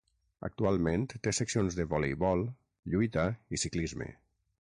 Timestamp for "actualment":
0.47-1.03